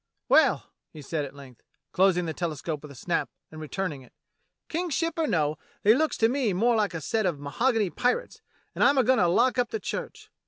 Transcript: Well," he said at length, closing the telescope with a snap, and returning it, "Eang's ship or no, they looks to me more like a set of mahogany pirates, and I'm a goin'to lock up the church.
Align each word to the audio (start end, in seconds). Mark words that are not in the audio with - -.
Well," 0.29 0.63
he 0.89 1.03
said 1.03 1.25
at 1.25 1.35
length, 1.35 1.61
closing 1.91 2.25
the 2.25 2.33
telescope 2.33 2.81
with 2.81 2.89
a 2.91 2.95
snap, 2.95 3.29
and 3.51 3.61
returning 3.61 4.01
it, 4.01 4.13
"Eang's 4.71 4.95
ship 4.95 5.13
or 5.19 5.27
no, 5.27 5.59
they 5.83 5.93
looks 5.93 6.17
to 6.17 6.27
me 6.27 6.53
more 6.53 6.75
like 6.75 6.95
a 6.95 7.01
set 7.01 7.27
of 7.27 7.39
mahogany 7.39 7.91
pirates, 7.91 8.41
and 8.73 8.83
I'm 8.83 8.97
a 8.97 9.03
goin'to 9.03 9.27
lock 9.27 9.59
up 9.59 9.69
the 9.69 9.79
church. 9.79 10.31